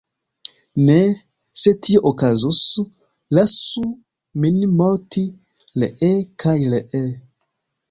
[0.85, 0.93] Ne,
[1.63, 2.61] se tio okazus,
[3.39, 3.85] lasu
[4.45, 5.27] min morti
[5.85, 6.13] ree
[6.45, 7.07] kaj ree."".